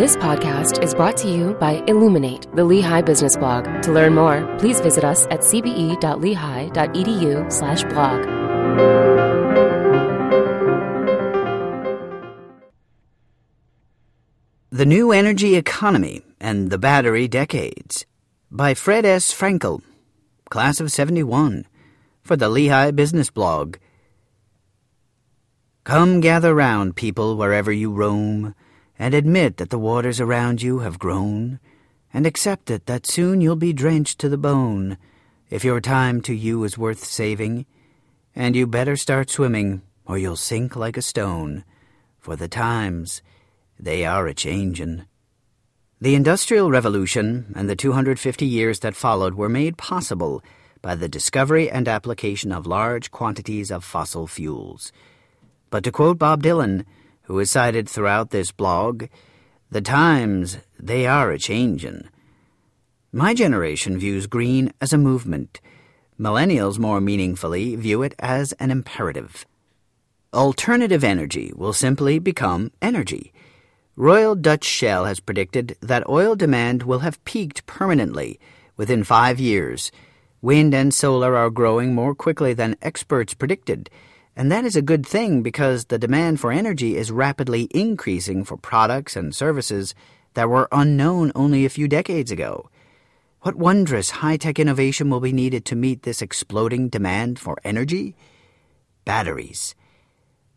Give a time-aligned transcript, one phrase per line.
[0.00, 3.82] This podcast is brought to you by Illuminate, the Lehigh Business Blog.
[3.82, 8.24] To learn more, please visit us at cbe.lehigh.edu slash blog.
[14.70, 18.06] The New Energy Economy and the Battery Decades
[18.50, 19.38] by Fred S.
[19.38, 19.82] Frankel,
[20.48, 21.66] Class of 71,
[22.22, 23.76] for the Lehigh Business Blog.
[25.84, 28.54] Come gather round, people, wherever you roam
[29.00, 31.58] and admit that the waters around you have grown,
[32.12, 34.98] and accept it that soon you'll be drenched to the bone
[35.48, 37.64] if your time to you is worth saving,
[38.36, 41.64] and you better start swimming or you'll sink like a stone,
[42.18, 43.22] for the times,
[43.78, 45.06] they are a changin'.
[45.98, 50.42] The Industrial Revolution and the 250 years that followed were made possible
[50.82, 54.92] by the discovery and application of large quantities of fossil fuels.
[55.70, 56.84] But to quote Bob Dylan,
[57.30, 59.04] who is cited throughout this blog,
[59.70, 62.10] the times, they are a changin'.
[63.12, 65.60] My generation views green as a movement.
[66.18, 69.46] Millennials more meaningfully view it as an imperative.
[70.34, 73.32] Alternative energy will simply become energy.
[73.94, 78.40] Royal Dutch Shell has predicted that oil demand will have peaked permanently
[78.76, 79.92] within five years.
[80.42, 83.88] Wind and solar are growing more quickly than experts predicted
[84.36, 88.56] and that is a good thing because the demand for energy is rapidly increasing for
[88.56, 89.94] products and services
[90.34, 92.70] that were unknown only a few decades ago.
[93.42, 98.14] What wondrous high tech innovation will be needed to meet this exploding demand for energy?
[99.04, 99.74] Batteries.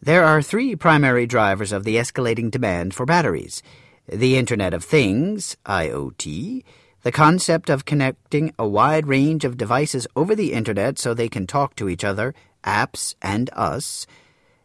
[0.00, 3.62] There are three primary drivers of the escalating demand for batteries
[4.08, 6.64] the Internet of Things, IoT,
[7.02, 11.46] the concept of connecting a wide range of devices over the Internet so they can
[11.46, 14.06] talk to each other apps, and us,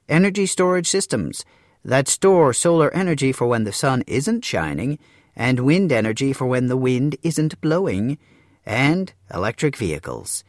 [0.08, 1.46] energy storage systems
[1.84, 5.00] that store solar energy for when the sun isn't shining,
[5.36, 8.18] and wind energy for when the wind isn't blowing,
[8.66, 10.44] and electric vehicles.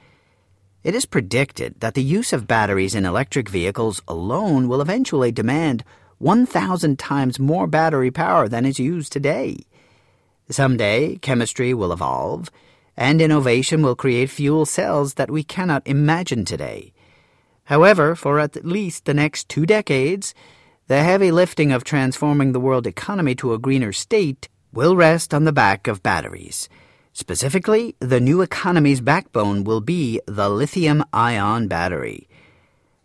[0.83, 5.85] It is predicted that the use of batteries in electric vehicles alone will eventually demand
[6.19, 9.58] 1,000 times more battery power than is used today.
[10.51, 12.51] Someday, chemistry will evolve,
[12.97, 16.92] and innovation will create fuel cells that we cannot imagine today.
[17.68, 20.33] However, for at least the next two decades,
[20.86, 25.45] the heavy lifting of transforming the world economy to a greener state will rest on
[25.45, 26.70] the back of batteries.
[27.12, 32.27] Specifically, the new economy's backbone will be the lithium ion battery.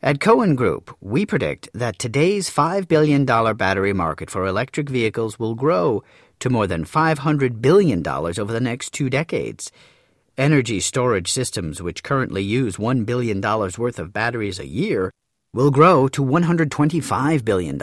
[0.02, 5.56] At Cohen Group, we predict that today's $5 billion battery market for electric vehicles will
[5.56, 6.04] grow
[6.40, 9.74] to more than $500 billion over the next two decades.
[10.38, 15.12] Energy storage systems, which currently use $1 billion worth of batteries a year,
[15.54, 17.78] will grow to $125 billion.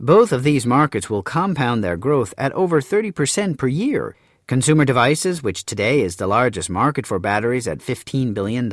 [0.00, 4.16] Both of these markets will compound their growth at over 30% per year.
[4.46, 8.70] Consumer devices, which today is the largest market for batteries at $15 billion,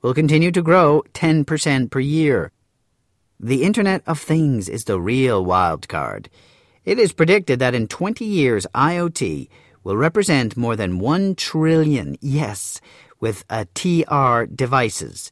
[0.00, 2.52] will continue to grow 10% per year.
[3.40, 6.30] The Internet of Things is the real wild card.
[6.84, 9.48] It is predicted that in 20 years, IoT
[9.82, 12.80] will represent more than 1 trillion, yes,
[13.20, 15.30] with uh, a TR devices,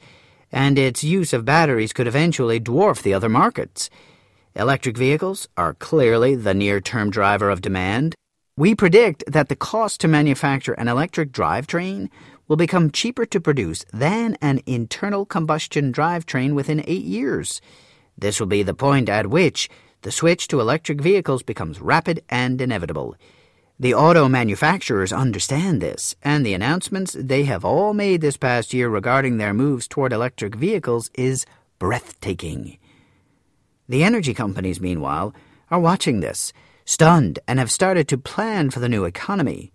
[0.51, 3.91] and its use of batteries could eventually dwarf the other markets.
[4.55, 8.15] Electric vehicles are clearly the near term driver of demand.
[8.57, 12.09] We predict that the cost to manufacture an electric drivetrain
[12.49, 17.61] will become cheaper to produce than an internal combustion drivetrain within eight years.
[18.17, 19.69] This will be the point at which
[20.03, 23.15] the switch to electric vehicles becomes rapid and inevitable.
[23.81, 28.89] The auto manufacturers understand this, and the announcements they have all made this past year
[28.89, 31.47] regarding their moves toward electric vehicles is
[31.79, 32.77] breathtaking.
[33.89, 35.33] The energy companies, meanwhile,
[35.71, 36.53] are watching this,
[36.85, 39.71] stunned, and have started to plan for the new economy.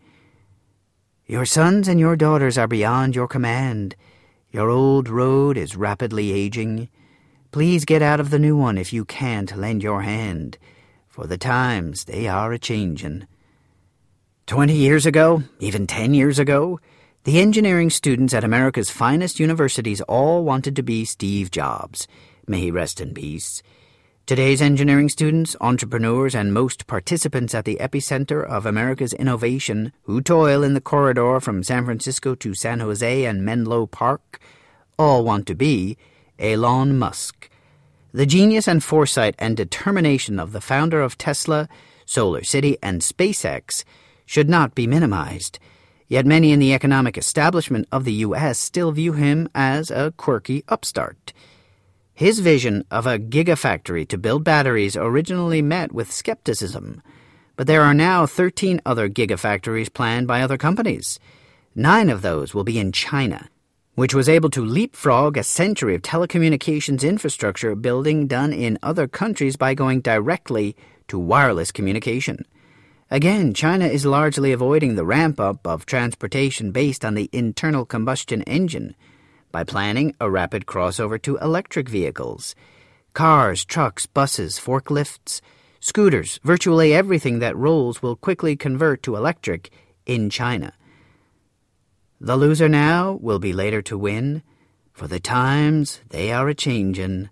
[1.25, 3.95] Your sons and your daughters are beyond your command.
[4.51, 6.89] Your old road is rapidly aging.
[7.51, 10.57] Please get out of the new one if you can't lend your hand,
[11.07, 13.27] for the times they are a changin'.
[14.45, 16.81] Twenty years ago, even ten years ago,
[17.23, 22.09] the engineering students at America's finest universities all wanted to be Steve Jobs.
[22.45, 23.63] May he rest in peace.
[24.25, 30.61] Today's engineering students, entrepreneurs, and most participants at the epicenter of America's innovation who toil
[30.61, 34.41] in the corridor from San Francisco to San Jose and Menlo Park
[34.99, 35.97] all want to be
[36.37, 37.49] Elon Musk.
[38.11, 41.69] The genius and foresight and determination of the founder of Tesla,
[42.05, 43.85] Solar City, and SpaceX
[44.25, 45.59] should not be minimized.
[46.07, 48.59] Yet many in the economic establishment of the U.S.
[48.59, 51.33] still view him as a quirky upstart.
[52.13, 57.01] His vision of a gigafactory to build batteries originally met with skepticism,
[57.55, 61.19] but there are now 13 other gigafactories planned by other companies.
[61.73, 63.49] Nine of those will be in China,
[63.95, 69.55] which was able to leapfrog a century of telecommunications infrastructure building done in other countries
[69.55, 70.75] by going directly
[71.07, 72.45] to wireless communication.
[73.13, 78.41] Again, China is largely avoiding the ramp up of transportation based on the internal combustion
[78.47, 78.95] engine
[79.51, 82.55] by planning a rapid crossover to electric vehicles.
[83.13, 85.41] Cars, trucks, buses, forklifts,
[85.79, 89.69] scooters, virtually everything that rolls will quickly convert to electric
[90.07, 90.73] in China.
[92.19, 94.41] The loser now will be later to win,
[94.91, 97.29] for the times they are a changin'.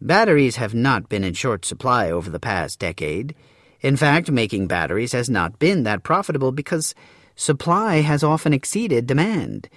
[0.00, 3.36] Batteries have not been in short supply over the past decade.
[3.80, 6.94] In fact, making batteries has not been that profitable because
[7.34, 9.68] supply has often exceeded demand.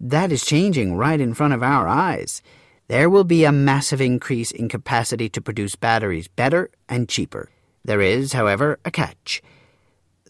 [0.00, 2.42] That is changing right in front of our eyes.
[2.88, 7.48] There will be a massive increase in capacity to produce batteries better and cheaper.
[7.84, 9.40] There is, however, a catch.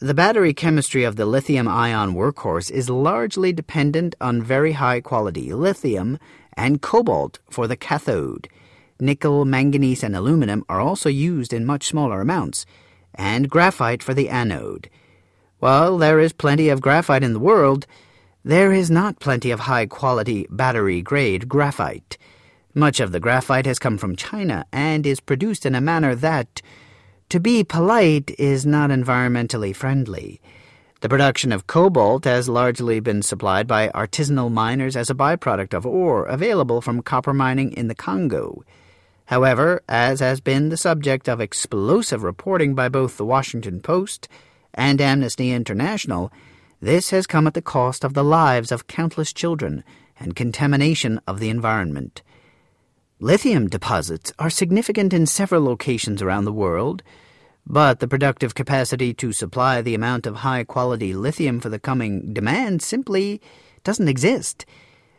[0.00, 5.54] The battery chemistry of the lithium ion workhorse is largely dependent on very high quality
[5.54, 6.18] lithium
[6.56, 8.48] and cobalt for the cathode.
[9.00, 12.66] Nickel, manganese, and aluminum are also used in much smaller amounts,
[13.14, 14.88] and graphite for the anode.
[15.58, 17.86] While there is plenty of graphite in the world,
[18.44, 22.18] there is not plenty of high quality battery grade graphite.
[22.74, 26.60] Much of the graphite has come from China and is produced in a manner that
[27.28, 30.40] to be polite is not environmentally friendly.
[31.00, 35.86] The production of cobalt has largely been supplied by artisanal miners as a byproduct of
[35.86, 38.62] ore available from copper mining in the Congo.
[39.26, 44.28] However, as has been the subject of explosive reporting by both the Washington Post
[44.74, 46.30] and Amnesty International,
[46.80, 49.82] this has come at the cost of the lives of countless children
[50.20, 52.22] and contamination of the environment.
[53.18, 57.02] Lithium deposits are significant in several locations around the world,
[57.66, 62.34] but the productive capacity to supply the amount of high quality lithium for the coming
[62.34, 63.40] demand simply
[63.82, 64.66] doesn't exist.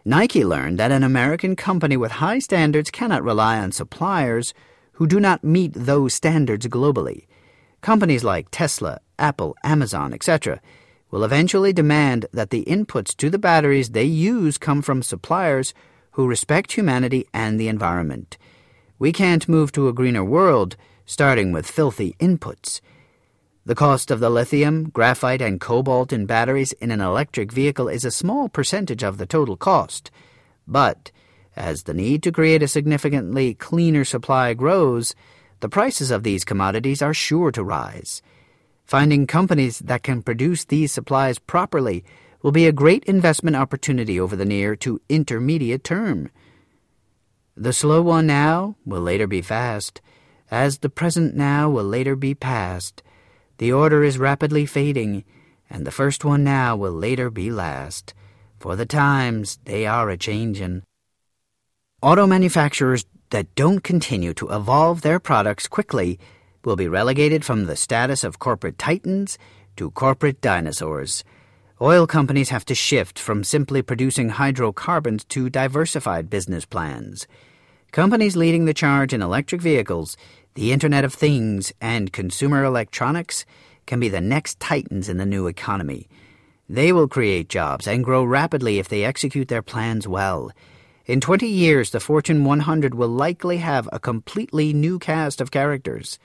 [0.07, 4.53] Nike learned that an American company with high standards cannot rely on suppliers
[4.93, 7.25] who do not meet those standards globally.
[7.81, 10.61] Companies like Tesla, Apple, Amazon, etc.,
[11.09, 15.73] will eventually demand that the inputs to the batteries they use come from suppliers
[16.11, 18.37] who respect humanity and the environment.
[18.99, 22.79] We can't move to a greener world starting with filthy inputs.
[23.67, 28.05] The cost of the lithium, graphite, and cobalt in batteries in an electric vehicle is
[28.05, 30.11] a small percentage of the total cost.
[30.67, 31.11] But
[31.55, 35.15] as the need to create a significantly cleaner supply grows,
[35.61, 38.21] the prices of these commodities are sure to rise.
[38.85, 42.05] Finding companies that can produce these supplies properly
[42.43, 46.29] will be a great investment opportunity over the near to intermediate term.
[47.57, 50.01] The slow one now will later be fast
[50.51, 53.01] as the present now will later be past.
[53.57, 55.23] The order is rapidly fading,
[55.69, 58.13] and the first one now will later be last.
[58.59, 60.83] For the times, they are a changin'.
[62.01, 66.19] Auto manufacturers that don't continue to evolve their products quickly
[66.63, 69.37] will be relegated from the status of corporate titans
[69.77, 71.23] to corporate dinosaurs.
[71.81, 77.27] Oil companies have to shift from simply producing hydrocarbons to diversified business plans.
[77.91, 80.17] Companies leading the charge in electric vehicles,
[80.55, 83.45] the Internet of Things, and consumer electronics
[83.85, 86.07] can be the next titans in the new economy.
[86.69, 90.53] They will create jobs and grow rapidly if they execute their plans well.
[91.05, 96.19] In 20 years, the Fortune 100 will likely have a completely new cast of characters.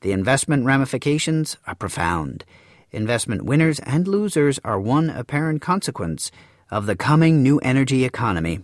[0.00, 2.46] The investment ramifications are profound.
[2.90, 6.30] Investment winners and losers are one apparent consequence
[6.70, 8.60] of the coming new energy economy.